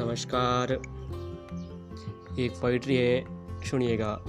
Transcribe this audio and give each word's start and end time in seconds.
नमस्कार। 0.00 0.72
एक 2.38 2.52
पोइट्री 2.60 2.96
है, 2.96 3.24
सुनिएगा। 3.64 4.24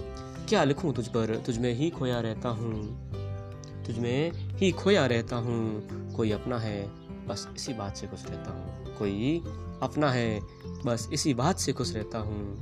क्या 0.49 0.63
लिखूं 0.63 0.93
तुझ 0.93 1.07
पर? 1.07 1.35
तुझ 1.37 1.57
में 1.57 1.73
ही 1.73 1.89
खोया 1.89 2.19
रहता 2.19 2.49
हूँ। 2.49 2.73
तुझ 3.85 3.97
में 3.99 4.31
ही 4.33 4.71
खोया 4.71 5.05
रहता 5.05 5.35
हूँ। 5.35 5.87
कोई 6.15 6.31
अपना 6.31 6.57
है, 6.57 6.91
बस 7.27 7.49
इसी 7.55 7.73
बात 7.73 7.97
से 7.97 8.07
खुश 8.07 8.25
रहता 8.25 8.51
हूँ। 8.51 8.95
कोई 8.97 9.43
अपना 9.81 10.11
है, 10.11 10.41
बस 10.85 11.09
इसी 11.13 11.33
बात 11.33 11.59
से 11.59 11.73
खुश 11.73 11.95
रहता 11.95 12.19
हूँ। 12.19 12.57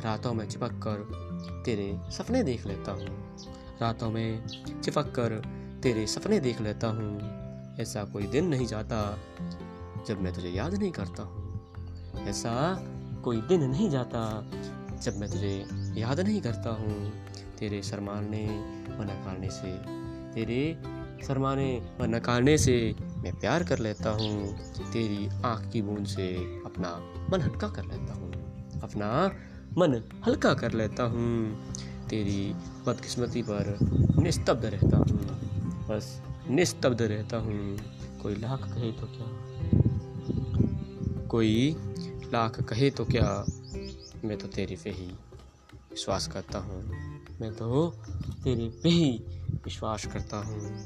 रातों 0.00 0.34
में 0.34 0.48
चिपक 0.48 0.72
कर 0.86 0.96
तेरे 1.66 1.98
सपने 2.10 2.42
देख 2.42 2.66
लेता 2.66 2.92
हूँ। 2.92 3.36
रातों 3.82 4.10
में 4.10 4.46
चिपक 4.82 5.06
कर 5.06 5.42
तेरे 5.82 6.06
सपने 6.06 6.40
देख 6.40 6.60
लेता 6.60 6.86
हूँ। 6.86 7.20
ऐसा 7.80 8.04
कोई 8.04 8.22
दिन 8.22 8.48
नहीं 8.48 8.66
जाता 8.66 9.18
जब 10.06 10.20
मैं 10.20 10.34
तुझे 10.34 10.48
याद 10.48 10.74
नहीं 10.74 10.92
करता 10.92 11.22
हूँ। 11.22 11.41
ऐसा 12.18 12.84
कोई 13.24 13.40
दिन 13.40 13.62
नहीं 13.62 13.90
जाता 13.90 14.44
जब 15.02 15.16
मैं 15.16 15.30
तुझे 15.30 15.66
याद 16.00 16.20
नहीं 16.20 16.40
करता 16.40 16.70
हूँ। 16.70 17.12
तेरे 17.58 17.82
शरमाने 17.82 18.46
व 18.98 19.02
नकारने 19.02 19.50
से, 19.50 19.72
तेरे 20.34 20.82
शरमाने 21.26 21.82
व 22.00 22.04
नकारने 22.04 22.58
से 22.58 22.94
मैं 23.18 23.40
प्यार 23.40 23.64
कर 23.64 23.78
लेता 23.78 24.10
हूँ। 24.10 24.56
तेरी 24.92 25.28
आँख 25.44 25.70
की 25.72 25.82
बूंद 25.82 26.06
से 26.06 26.34
अपना 26.66 26.88
मन 27.32 27.40
हल्का 27.40 27.68
कर 27.68 27.84
लेता 27.84 28.14
हूँ। 28.14 28.32
अपना 28.82 29.26
मन 29.78 30.02
हल्का 30.26 30.54
कर 30.54 30.72
लेता 30.72 31.02
हूँ। 31.02 31.64
तेरी 32.10 32.54
बदकिस्मती 32.86 33.42
पर 33.42 33.78
निस्तब्ध 34.18 34.64
रहता 34.64 34.96
हूँ। 34.96 35.20
बस 35.88 36.22
निस्तब्ध 36.50 37.02
रहता 37.02 37.36
हूँ। 37.36 37.78
कोई 38.22 38.34
लाख 38.34 38.60
कहे 38.60 38.92
तो 38.92 39.06
क्या? 39.06 39.81
कोई 41.32 41.76
लाख 42.32 42.60
कहे 42.60 42.90
तो 42.90 43.04
क्या 43.04 43.46
मैं 44.24 44.36
तो 44.38 44.48
तेरे 44.48 44.76
पे 44.76 44.90
ही 44.90 45.06
विश्वास 45.90 46.26
करता 46.26 46.58
हूँ। 46.58 46.82
मैं 47.40 47.52
तो 47.54 47.90
तेरे 48.44 48.68
पे 48.82 48.88
ही 48.88 49.24
विश्वास 49.64 50.06
करता 50.06 50.36
हूँ। 50.36 50.76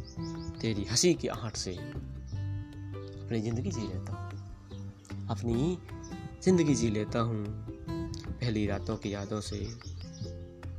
तेरी 0.60 0.84
हँसी 0.84 1.14
की 1.14 1.28
आहट 1.28 1.56
से 1.56 1.74
अपनी 1.74 3.40
ज़िंदगी 3.40 3.70
जी 3.70 3.80
लेता 3.80 4.12
हूँ। 4.12 5.26
अपनी 5.28 5.78
ज़िंदगी 6.42 6.74
जी 6.74 6.90
लेता 6.90 7.20
हूँ। 7.20 7.44
पहली 8.30 8.66
रातों 8.66 8.96
की 8.96 9.14
यादों 9.14 9.40
से 9.40 9.66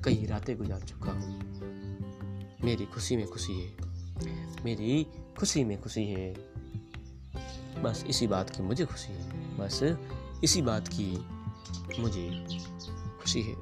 कई 0.04 0.26
रातें 0.26 0.58
गुजार 0.58 0.82
चुका 0.82 1.12
हूँ। 1.12 1.40
मेरी 2.64 2.86
खुशी 2.86 3.18
में 3.18 3.28
खुशी 3.28 3.62
है। 3.62 3.76
मेरी 4.66 5.08
खुशी 5.40 5.64
में 5.64 5.82
खुशी 5.82 6.04
है। 6.04 6.34
बस 7.84 8.06
इसी 8.08 8.28
बात 8.28 8.50
की 8.50 8.64
मुझे 8.64 8.86
खुशी 8.86 9.14
है। 9.14 9.37
बस 9.60 9.98
इसी 10.44 10.62
बात 10.62 10.88
की 10.88 11.26
मुझे 12.00 12.48
खुशी 13.22 13.42
है। 13.42 13.56